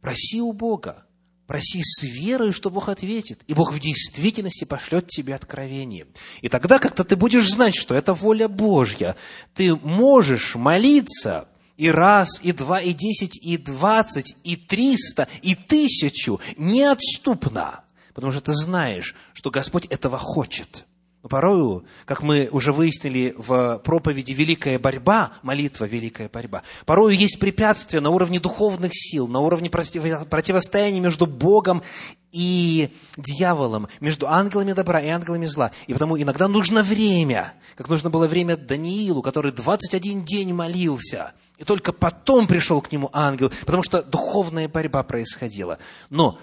[0.00, 1.03] проси у Бога.
[1.46, 3.42] Проси с верой, что Бог ответит.
[3.46, 6.06] И Бог в действительности пошлет тебе откровение.
[6.40, 9.14] И тогда как-то ты будешь знать, что это воля Божья.
[9.54, 16.40] Ты можешь молиться и раз, и два, и десять, и двадцать, и триста, и тысячу
[16.56, 17.84] неотступно.
[18.14, 20.86] Потому что ты знаешь, что Господь этого хочет.
[21.24, 27.40] Но порою, как мы уже выяснили в проповеди «Великая борьба», молитва «Великая борьба», порою есть
[27.40, 31.82] препятствия на уровне духовных сил, на уровне противостояния между Богом
[32.30, 35.70] и дьяволом, между ангелами добра и ангелами зла.
[35.86, 41.64] И потому иногда нужно время, как нужно было время Даниилу, который 21 день молился, и
[41.64, 45.78] только потом пришел к нему ангел, потому что духовная борьба происходила.
[46.10, 46.38] Но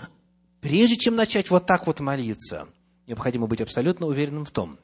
[0.59, 2.65] прежде чем начать вот так вот молиться–
[3.11, 4.79] необходимо быть абсолютно уверенным в том,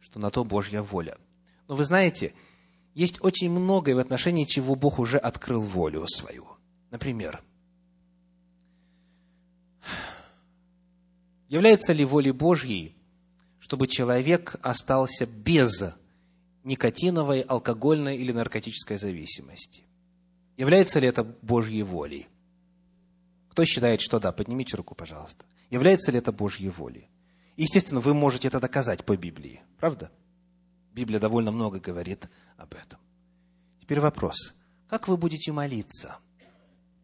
[0.00, 1.16] что на то Божья воля.
[1.68, 2.34] Но вы знаете,
[2.92, 6.48] есть очень многое в отношении чего Бог уже открыл волю свою.
[6.90, 7.40] Например,
[11.48, 12.96] является ли волей Божьей,
[13.60, 15.84] чтобы человек остался без
[16.64, 19.84] никотиновой, алкогольной или наркотической зависимости?
[20.56, 22.26] Является ли это Божьей волей?
[23.50, 24.32] Кто считает, что да?
[24.32, 25.44] Поднимите руку, пожалуйста.
[25.70, 27.08] Является ли это Божьей волей?
[27.56, 30.10] Естественно, вы можете это доказать по Библии, правда?
[30.92, 32.98] Библия довольно много говорит об этом.
[33.80, 34.54] Теперь вопрос.
[34.88, 36.18] Как вы будете молиться,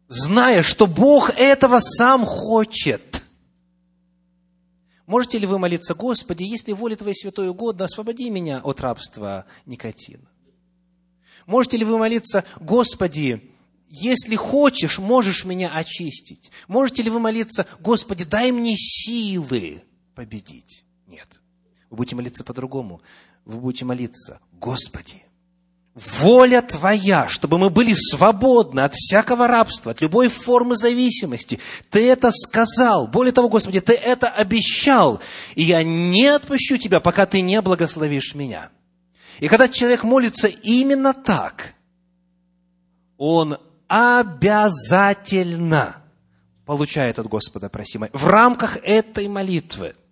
[0.07, 3.23] зная, что Бог этого сам хочет?
[5.05, 10.29] Можете ли вы молиться, Господи, если воля Твоей святой угодно, освободи меня от рабства никотина?
[11.45, 13.51] Можете ли вы молиться, Господи,
[13.89, 16.51] если хочешь, можешь меня очистить?
[16.67, 19.83] Можете ли вы молиться, Господи, дай мне силы
[20.15, 20.85] победить.
[21.07, 21.27] Нет.
[21.89, 23.01] Вы будете молиться по-другому.
[23.45, 25.23] Вы будете молиться, Господи,
[25.93, 31.59] воля Твоя, чтобы мы были свободны от всякого рабства, от любой формы зависимости.
[31.89, 33.07] Ты это сказал.
[33.07, 35.21] Более того, Господи, Ты это обещал.
[35.55, 38.69] И я не отпущу Тебя, пока Ты не благословишь меня.
[39.39, 41.73] И когда человек молится именно так,
[43.17, 45.97] он обязательно
[46.65, 49.95] получает от Господа просимое в рамках этой молитвы–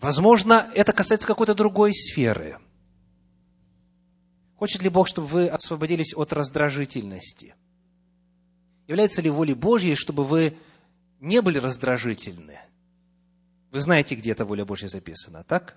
[0.00, 2.58] Возможно, это касается какой-то другой сферы.
[4.56, 7.54] Хочет ли Бог, чтобы вы освободились от раздражительности?
[8.88, 10.56] Является ли волей Божьей, чтобы вы
[11.20, 12.58] не были раздражительны?
[13.70, 15.76] Вы знаете, где эта воля Божья записана, так?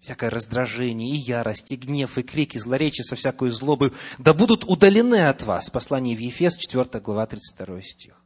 [0.00, 5.26] Всякое раздражение, и ярость, и гнев, и крики, злоречие со всякой злобой, да будут удалены
[5.28, 5.70] от вас.
[5.70, 8.22] Послание в Ефес, 4 глава, 32 стих.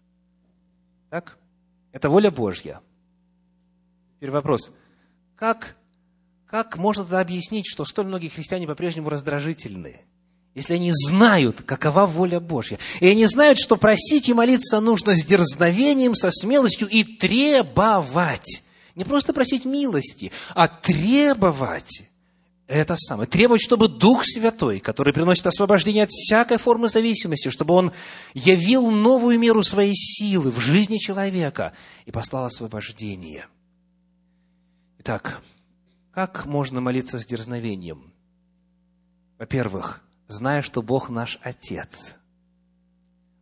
[1.09, 1.39] Так?
[1.93, 2.81] Это воля Божья.
[4.17, 4.75] Теперь вопрос–
[5.41, 5.75] как,
[6.47, 10.03] как можно тогда объяснить, что столь многие христиане по-прежнему раздражительны?
[10.53, 15.25] если они знают, какова воля Божья, и они знают, что просить и молиться нужно с
[15.25, 18.65] дерзновением, со смелостью и требовать.
[18.97, 22.03] Не просто просить милости, а требовать
[22.67, 23.29] это самое.
[23.29, 27.93] Требовать, чтобы Дух Святой, который приносит освобождение от всякой формы зависимости, чтобы Он
[28.35, 31.73] явил новую меру своей силы в жизни человека
[32.07, 33.47] и послал освобождение.
[35.03, 35.41] Итак,
[36.13, 38.13] как можно молиться с дерзновением?
[39.39, 42.17] Во-первых, зная, что Бог наш Отец.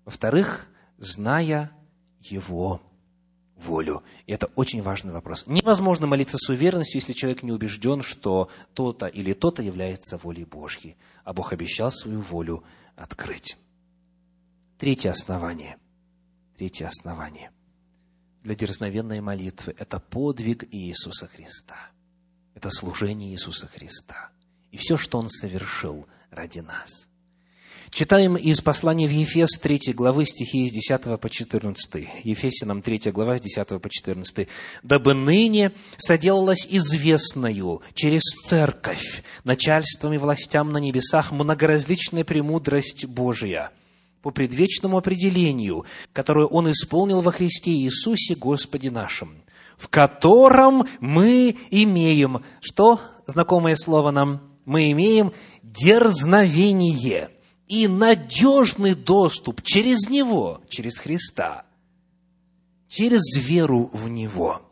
[0.05, 0.69] Во-вторых,
[0.99, 1.73] зная
[2.21, 2.81] Его
[3.57, 4.05] волю.
[4.27, 5.49] И это очень важный вопрос.
[5.49, 10.97] Невозможно молиться с уверенностью, если человек не убежден, что то-то или то-то является волей Божьей,
[11.25, 12.63] а Бог обещал свою волю
[12.95, 13.57] открыть.
[14.79, 15.77] Третье основание.
[16.57, 17.51] Третье основание
[18.43, 21.91] для дерзновенной молитвы– это подвиг Иисуса Христа.
[22.55, 24.31] Это служение Иисуса Христа.
[24.71, 27.09] И все, что Он совершил– ради нас.
[27.91, 32.09] Читаем из послания в Ефес 3 главы стихи с 10 по 14.
[32.23, 34.47] Ефесянам 3 глава с 10 по 14.
[34.83, 43.73] «Дабы ныне соделалась известною через церковь начальством и властям на небесах многоразличная премудрость Божия»
[44.23, 49.43] по предвечному определению, которое Он исполнил во Христе Иисусе Господе нашим,
[49.77, 57.31] в котором мы имеем, что знакомое слово нам, мы имеем дерзновение
[57.69, 61.65] и надежный доступ через Него, через Христа,
[62.89, 64.68] через веру в Него.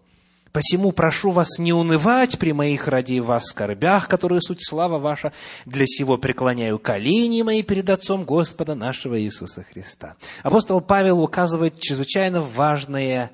[0.57, 5.35] Посему прошу вас не унывать при моих ради вас скорбях, которые суть слава ваша,
[5.67, 10.17] для сего преклоняю колени мои перед Отцом Господа нашего Иисуса Христа.
[10.43, 13.33] Апостол Павел указывает чрезвычайно важное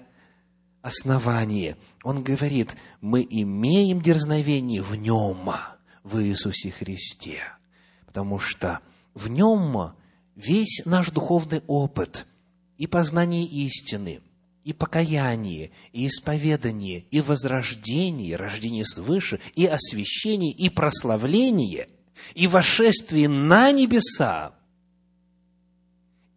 [0.82, 1.76] основание.
[2.02, 5.48] Он говорит, мы имеем дерзновение в Нем,
[6.02, 7.38] в Иисусе Христе
[8.04, 8.80] потому что
[9.14, 9.94] в нем
[10.34, 12.26] весь наш духовный опыт
[12.78, 14.20] и познание истины,
[14.64, 21.88] и покаяние, и исповедание, и возрождение, рождение свыше, и освящение, и прославление,
[22.34, 24.52] и вошествие на небеса,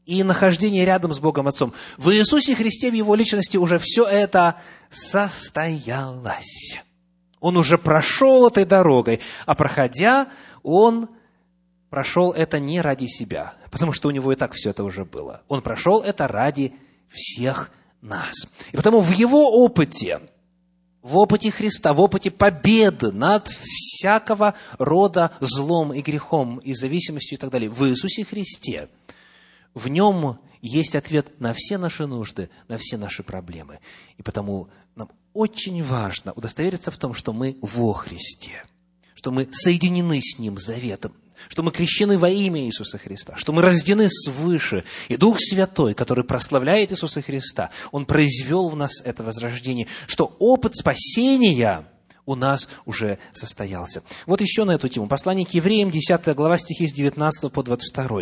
[0.05, 1.73] и нахождение рядом с Богом Отцом.
[1.97, 4.59] В Иисусе Христе, в Его личности уже все это
[4.89, 6.79] состоялось.
[7.39, 10.27] Он уже прошел этой дорогой, а проходя,
[10.63, 11.09] Он
[11.89, 15.43] прошел это не ради себя, потому что у него и так все это уже было.
[15.47, 16.73] Он прошел это ради
[17.09, 17.71] всех
[18.05, 18.33] нас.
[18.71, 20.21] И потому в его опыте,
[21.01, 27.41] в опыте Христа, в опыте победы над всякого рода злом и грехом и зависимостью и
[27.41, 28.89] так далее, в Иисусе Христе,
[29.73, 33.79] в нем есть ответ на все наши нужды, на все наши проблемы.
[34.17, 38.63] И потому нам очень важно удостовериться в том, что мы во Христе,
[39.13, 41.13] что мы соединены с Ним заветом,
[41.49, 46.23] что мы крещены во имя Иисуса Христа, что мы рождены свыше, и Дух Святой, который
[46.23, 51.85] прославляет Иисуса Христа, Он произвел в нас это возрождение, что опыт спасения
[52.25, 54.03] у нас уже состоялся.
[54.25, 55.07] Вот еще на эту тему.
[55.07, 58.21] Послание к евреям, 10 глава, стихи с 19 по 22.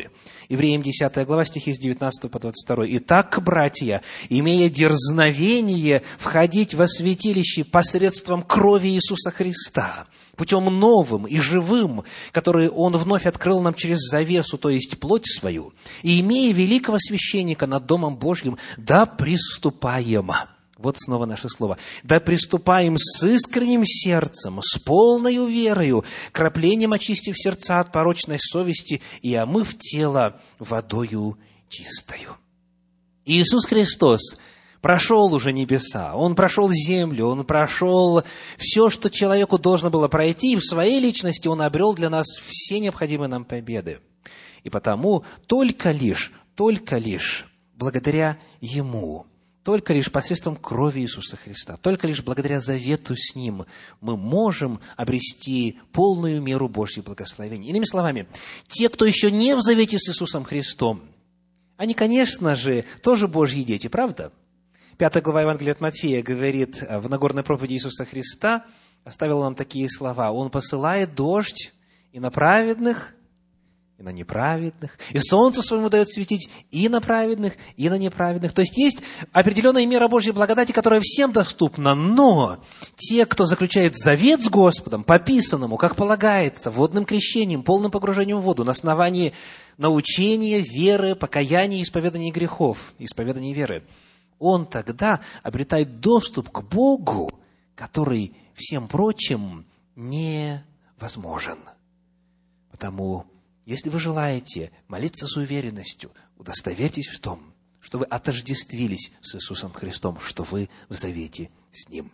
[0.49, 2.85] Евреям, 10 глава, стихи с 19 по 22.
[2.97, 12.03] «Итак, братья, имея дерзновение входить во святилище посредством крови Иисуса Христа, путем новым и живым,
[12.31, 17.67] который Он вновь открыл нам через завесу, то есть плоть свою, и имея великого священника
[17.67, 20.31] над Домом Божьим, да приступаем.
[20.77, 21.77] Вот снова наше слово.
[22.03, 29.33] Да приступаем с искренним сердцем, с полной верою, краплением очистив сердца от порочной совести и
[29.35, 31.37] омыв тело водою
[31.69, 32.35] чистою.
[33.25, 34.37] Иисус Христос–
[34.83, 38.21] прошел уже небеса, он прошел землю, он прошел
[38.57, 42.79] все, что человеку должно было пройти, и в своей личности он обрел для нас все
[42.79, 43.99] необходимые нам победы.
[44.63, 49.25] И потому только лишь, только лишь благодаря Ему,
[49.63, 53.65] только лишь посредством крови Иисуса Христа, только лишь благодаря завету с Ним
[54.01, 57.69] мы можем обрести полную меру Божьих благословений.
[57.69, 58.27] Иными словами,
[58.67, 61.03] те, кто еще не в завете с Иисусом Христом,
[61.77, 64.33] они, конечно же, тоже Божьи дети, правда?
[64.97, 68.63] Пятая глава Евангелия от Матфея говорит э, в Нагорной проповеди Иисуса Христа,
[69.03, 70.31] оставил нам такие слова.
[70.31, 71.73] Он посылает дождь
[72.11, 73.15] и на праведных,
[73.97, 78.53] и на неправедных, и солнце своему дает светить и на праведных, и на неправедных.
[78.53, 82.63] То есть есть определенная мера Божьей благодати, которая всем доступна, но
[82.95, 88.63] те, кто заключает завет с Господом, пописанному, как полагается, водным крещением, полным погружением в воду,
[88.63, 89.33] на основании
[89.79, 93.81] научения, веры, покаяния исповедания грехов, исповедания веры–
[94.43, 97.31] он тогда обретает доступ к Богу,
[97.75, 99.65] который всем прочим
[99.95, 101.59] невозможен.
[102.69, 103.25] Потому
[103.65, 110.19] Если вы желаете молиться с уверенностью, удостоверьтесь в том, что вы отождествились с Иисусом Христом,
[110.19, 112.11] что вы в завете с Ним.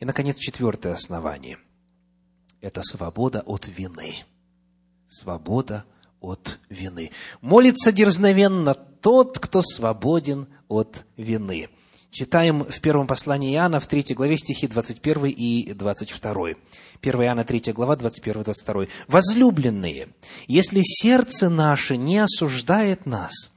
[0.00, 1.58] И, наконец, четвертое основание–
[2.60, 4.24] это свобода от вины.
[5.06, 5.84] Свобода
[6.20, 7.12] от вины.
[7.40, 11.68] Молится дерзновенно тот, кто свободен от вины.
[12.10, 16.48] Читаем в первом послании Иоанна, в третьей главе стихи 21 и 22.
[17.00, 18.88] 1 Иоанна, 3 глава, 21-22.
[19.06, 20.08] «Возлюбленные,
[20.48, 23.52] если сердце наше не осуждает нас,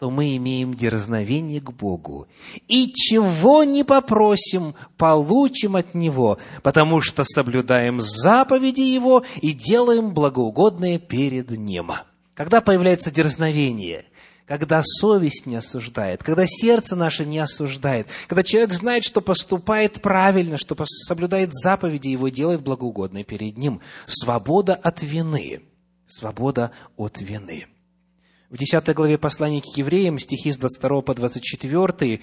[0.00, 2.26] то мы имеем дерзновение к Богу.
[2.66, 10.98] И чего не попросим, получим от Него, потому что соблюдаем заповеди Его и делаем благоугодное
[10.98, 11.92] перед Ним».
[12.34, 14.06] Когда появляется дерзновение–
[14.52, 20.58] когда совесть не осуждает, когда сердце наше не осуждает, когда человек знает, что поступает правильно,
[20.58, 23.80] что соблюдает заповеди его делает благоугодное перед ним.
[24.04, 25.62] Свобода от вины.
[26.06, 27.64] Свобода от вины.
[28.50, 32.20] В 10 главе послания к евреям, стихи с 22 по 24,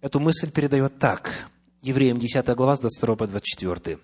[0.00, 1.50] эту мысль передает так.
[1.82, 3.98] Евреям 10 глава с 22 по 24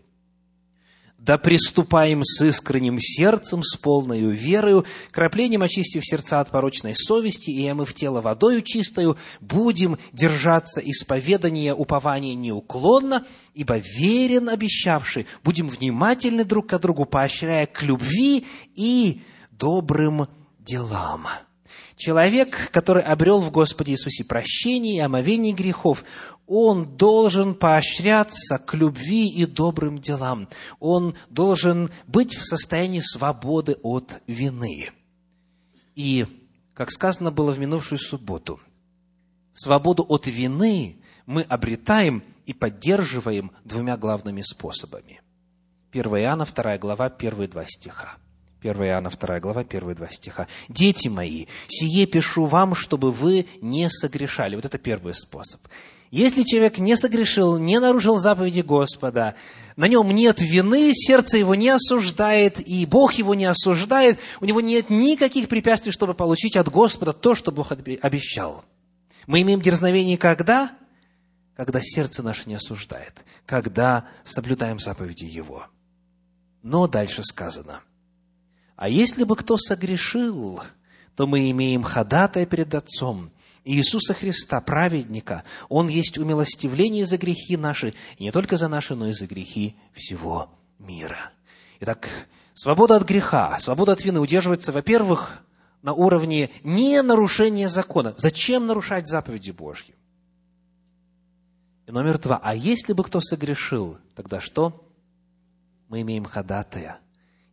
[1.25, 7.66] да приступаем с искренним сердцем, с полною верою, краплением очистив сердца от порочной совести и
[7.66, 16.66] омыв тело водою чистою, будем держаться исповедания упования неуклонно, ибо верен обещавший, будем внимательны друг
[16.66, 18.45] к другу, поощряя к любви
[18.75, 21.27] и добрым делам.
[21.97, 26.05] Человек, который обрел в Господе Иисусе прощение и омовение грехов,
[26.47, 30.49] он должен поощряться к любви и добрым делам.
[30.79, 34.91] Он должен быть в состоянии свободы от вины.
[35.95, 36.27] И,
[36.75, 38.61] как сказано было в минувшую субботу,
[39.55, 45.21] свободу от вины мы обретаем и поддерживаем двумя главными способами.
[45.93, 48.17] 1 Иоанна, 2 глава, первые два стиха.
[48.61, 50.49] 1 Иоанна, 2 глава, первые два стиха.
[50.69, 54.57] «Дети мои, сие пишу вам, чтобы вы не согрешали».
[54.57, 55.61] Вот это первый способ.
[56.15, 59.35] Если человек не согрешил, не нарушил заповеди Господа,
[59.75, 64.61] на нем нет вины, сердце его не осуждает, и Бог его не осуждает, у него
[64.61, 68.65] нет никаких препятствий, чтобы получить от Господа то, что Бог обещал.
[69.27, 70.71] Мы имеем дерзновение когда?
[71.57, 75.67] Когда сердце наше не осуждает, когда соблюдаем заповеди Его.
[76.62, 77.81] Но дальше сказано,
[78.77, 80.62] а если бы кто согрешил,
[81.17, 83.33] то мы имеем ходатая перед Отцом,
[83.65, 85.43] Иисуса Христа, праведника.
[85.69, 89.77] Он есть умилостивление за грехи наши, и не только за наши, но и за грехи
[89.93, 91.33] всего мира.
[91.81, 92.09] Итак,
[92.53, 95.45] свобода от греха, свобода от вины удерживается, во-первых,
[95.83, 98.15] на уровне не нарушения закона.
[98.19, 99.95] Зачем нарушать заповеди Божьи?
[101.87, 102.41] И номер два.
[102.43, 104.89] А если бы кто согрешил, тогда что?
[105.89, 106.99] Мы имеем ходатая–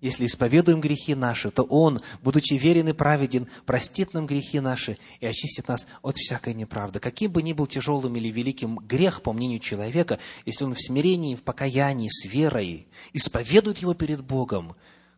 [0.02, 5.28] если исповедуем грехи наши, то Он, будучи верен и праведен, простит нам грехи наши и
[5.28, 7.00] очистит нас от всякой неправды.
[7.00, 11.36] Каким бы ни был тяжелым или великим грех, по мнению человека, если он в смирении,
[11.36, 14.76] в покаянии, с верой исповедует его перед Богом,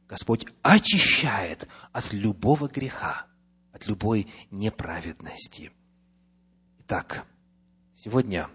[0.09, 3.25] Господь очищает от любого греха,
[3.71, 5.71] от любой неправедности.
[6.81, 7.25] Итак,
[7.95, 8.49] сегодня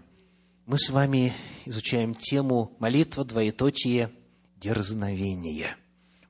[0.67, 1.33] мы с вами
[1.65, 4.11] изучаем тему молитва, двоеточие,
[4.57, 5.75] дерзновение–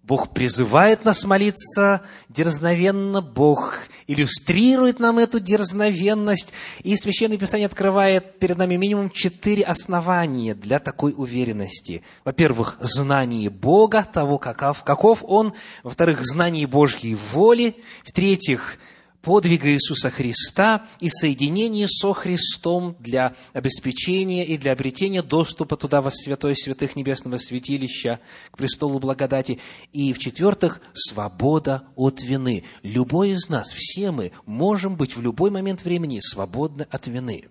[0.09, 3.75] Бог призывает нас молиться дерзновенно, Бог
[4.07, 6.51] иллюстрирует нам эту дерзновенность,
[6.81, 12.01] и Священное Писание открывает перед нами минимум четыре основания для такой уверенности.
[12.25, 15.53] Во-первых, знание Бога, того, каков, каков Он.
[15.83, 17.75] Во-вторых, знание Божьей воли.
[18.03, 18.79] В-третьих,
[19.21, 26.11] подвига Иисуса Христа и соединение со Христом для обеспечения и для обретения доступа туда во
[26.11, 28.19] святое святых небесного святилища,
[28.51, 29.59] к престолу благодати.
[29.91, 32.63] И, в-четвертых, свобода от вины.
[32.83, 37.45] Любой из нас, все мы, можем быть в любой момент времени свободны от вины,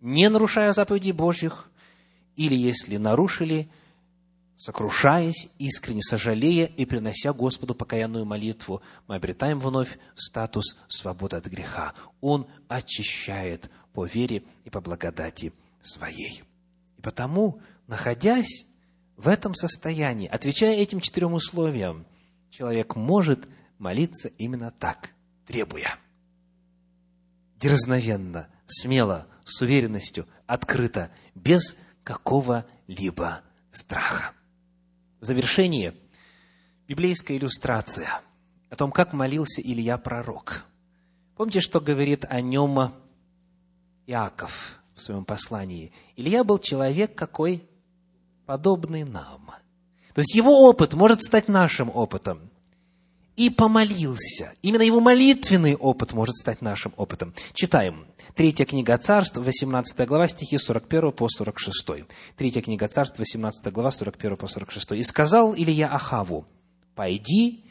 [0.00, 1.70] не нарушая заповедей Божьих,
[2.36, 3.68] или если нарушили–
[4.64, 11.92] сокрушаясь, искренне сожалея и принося Господу покаянную молитву, мы обретаем вновь статус свободы от греха.
[12.22, 15.52] Он очищает по вере и по благодати
[15.82, 16.44] своей.
[16.96, 18.64] И потому, находясь
[19.18, 22.06] в этом состоянии, отвечая этим четырем условиям,
[22.48, 23.46] человек может
[23.76, 25.10] молиться именно так,
[25.46, 25.98] требуя.
[27.56, 34.32] Дерзновенно, смело, с уверенностью, открыто, без какого-либо страха.
[35.24, 35.94] В завершение
[36.86, 38.20] библейская иллюстрация
[38.68, 40.66] о том, как молился Илья пророк.
[41.34, 42.92] Помните, что говорит о нем
[44.06, 45.94] Иаков в своем послании?
[46.16, 47.66] Илья был человек какой?
[48.44, 49.46] Подобный нам.
[50.12, 52.50] То есть его опыт может стать нашим опытом.
[53.36, 54.52] И помолился.
[54.62, 57.34] Именно его молитвенный опыт может стать нашим опытом.
[57.52, 58.06] Читаем.
[58.34, 62.06] Третья книга Царств, 18 глава, стихи 41 по 46.
[62.36, 64.92] Третья книга Царств, 18 глава, 41 по 46.
[64.92, 66.46] «И сказал Илья Ахаву,
[66.94, 67.64] пойди,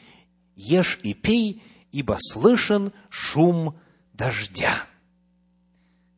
[0.56, 1.62] ешь и пей,
[1.92, 3.76] ибо слышен шум
[4.12, 4.86] дождя».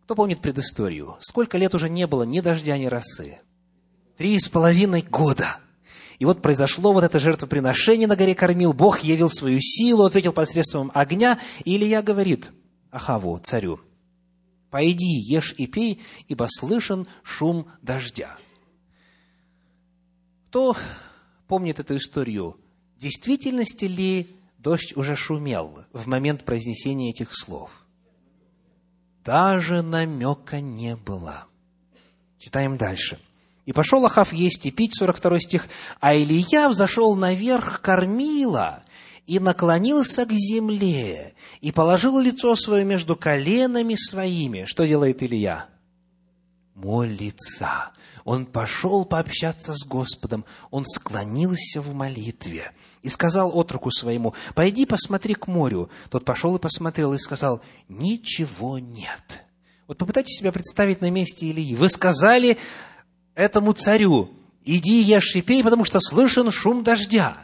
[0.05, 1.17] Кто помнит предысторию?
[1.21, 3.41] Сколько лет уже не было ни дождя, ни росы?
[4.17, 5.59] Три с половиной года–
[6.19, 8.73] и вот произошло вот это жертвоприношение на горе Кормил.
[8.73, 11.39] Бог явил свою силу, ответил посредством огня.
[11.65, 12.53] И Илья говорит
[12.91, 13.81] Ахаву, царю,
[14.71, 18.39] «Пойди, ешь и пей, ибо слышен шум дождя».
[20.49, 20.75] Кто
[21.49, 22.57] помнит эту историю?
[22.97, 27.71] В действительности ли дождь уже шумел в момент произнесения этих слов?
[29.23, 31.45] Даже намека не было.
[32.39, 33.19] Читаем дальше.
[33.67, 35.69] И пошел Ахав есть и пить, 42 стих,
[36.01, 38.85] а Илья взошел наверх кормила
[39.27, 44.67] и наклонился к земле, и положил лицо свое между коленами своими.
[44.67, 45.67] Что делает Илья?
[46.75, 47.91] Молится.
[48.25, 55.35] Он пошел пообщаться с Господом, он склонился в молитве и сказал отруку своему, «Пойди посмотри
[55.35, 55.91] к морю».
[56.11, 59.45] Тот пошел и посмотрел и сказал, «Ничего нет».
[59.87, 61.77] Вот попытайтесь себя представить на месте Ильи.
[61.77, 62.59] Вы сказали,
[63.37, 64.31] этому царю,
[64.65, 67.37] иди ешь и пей, потому что слышен шум дождя.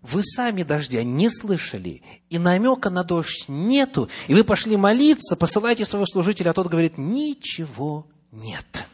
[0.00, 5.84] Вы сами дождя не слышали, и намека на дождь нету, и вы пошли молиться, посылайте
[5.84, 8.88] своего служителя, а тот говорит, ничего нет.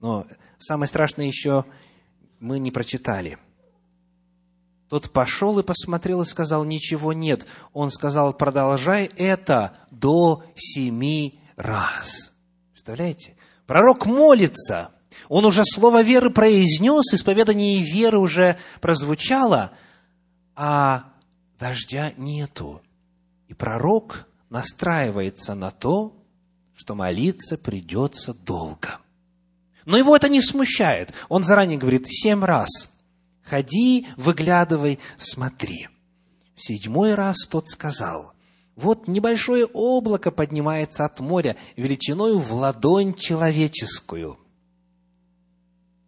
[0.00, 0.26] Но
[0.58, 1.64] самое страшное еще
[2.38, 3.38] мы не прочитали.
[4.88, 7.46] Тот пошел и посмотрел и сказал, ничего нет.
[7.72, 12.32] Он сказал, продолжай это до семи раз.
[12.72, 13.36] Представляете?
[13.66, 14.90] Пророк молится,
[15.28, 19.72] он уже слово веры произнес, исповедание веры уже прозвучало,
[20.54, 21.04] а
[21.58, 22.82] дождя нету.
[23.48, 26.16] И пророк настраивается на то,
[26.74, 28.98] что молиться придется долго.
[29.84, 31.12] Но его это не смущает.
[31.28, 32.68] Он заранее говорит семь раз.
[33.42, 35.88] Ходи, выглядывай, смотри.
[36.56, 38.32] В седьмой раз тот сказал,
[38.74, 44.38] вот небольшое облако поднимается от моря величиною в ладонь человеческую–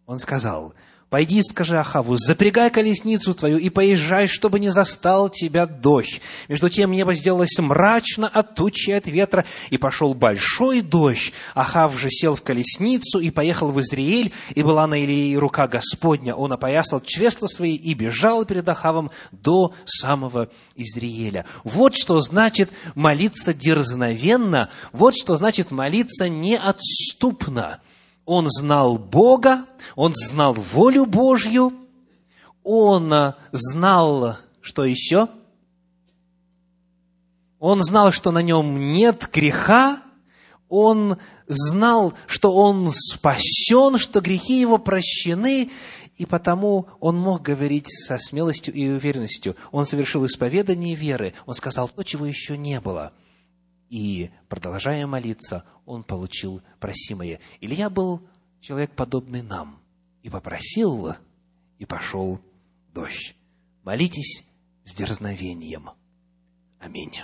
[0.09, 0.73] он сказал,
[1.11, 6.19] «Пойди, скажи Ахаву, запрягай колесницу твою и поезжай, чтобы не застал тебя дождь».
[6.47, 11.31] Между тем небо сделалось мрачно от тучи от ветра, и пошел большой дождь.
[11.53, 16.33] Ахав же сел в колесницу и поехал в Израиль, и была на Илии рука Господня.
[16.33, 21.45] Он опоясал чресла свои и бежал перед Ахавом до самого Израиля.
[21.63, 27.81] Вот что значит молиться дерзновенно, вот что значит молиться неотступно–
[28.29, 29.65] он знал Бога,
[29.95, 31.73] он знал волю Божью,
[32.63, 35.29] он а, знал, что еще?
[37.57, 40.03] Он знал, что на нем нет греха,
[40.67, 41.17] он
[41.47, 45.71] знал, что он спасен, что грехи его прощены,
[46.15, 49.55] и потому он мог говорить со смелостью и уверенностью.
[49.71, 53.11] Он совершил исповедание веры, он сказал то, чего еще не было–
[53.89, 57.39] и, продолжая молиться, он получил просимое.
[57.59, 58.27] Илья был
[58.61, 59.81] человек, подобный нам,
[60.21, 61.13] и попросил,
[61.77, 62.39] и пошел
[62.93, 63.35] дождь.
[63.83, 64.43] Молитесь
[64.85, 65.89] с дерзновением.
[66.79, 67.15] Аминь.